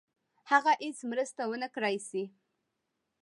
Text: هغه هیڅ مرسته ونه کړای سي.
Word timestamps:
هغه 0.51 0.71
هیڅ 0.83 0.99
مرسته 1.11 1.41
ونه 1.49 1.67
کړای 1.75 1.97
سي. 2.09 2.23